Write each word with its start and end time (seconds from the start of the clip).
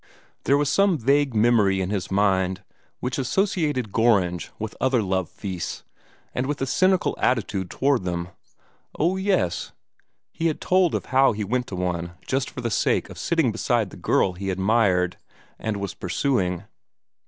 There 0.45 0.57
was 0.57 0.67
some 0.67 0.97
vague 0.97 1.35
memory 1.35 1.79
in 1.79 1.91
his 1.91 2.09
mind 2.09 2.63
which 3.01 3.19
associated 3.19 3.91
Gorringe 3.91 4.49
with 4.57 4.75
other 4.81 4.99
love 4.99 5.29
feasts, 5.29 5.83
and 6.33 6.47
with 6.47 6.59
a 6.59 6.65
cynical 6.65 7.15
attitude 7.19 7.69
toward 7.69 8.01
them. 8.03 8.29
Oh, 8.97 9.15
yes! 9.15 9.73
he 10.31 10.47
had 10.47 10.59
told 10.59 11.05
how 11.05 11.33
he 11.33 11.43
went 11.43 11.67
to 11.67 11.75
one 11.75 12.13
just 12.25 12.49
for 12.49 12.61
the 12.61 12.71
sake 12.71 13.11
of 13.11 13.19
sitting 13.19 13.51
beside 13.51 13.91
the 13.91 13.95
girl 13.95 14.33
he 14.33 14.49
admired 14.49 15.17
and 15.59 15.77
was 15.77 15.93
pursuing. 15.93 16.63